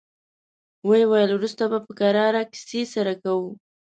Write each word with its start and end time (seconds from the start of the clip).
ويې 0.87 1.03
ويل: 1.11 1.29
وروسته 1.33 1.63
به 1.71 1.77
په 1.85 1.91
کراره 1.99 2.41
کيسې 2.53 2.81
سره 2.93 3.13
کوو. 3.23 3.49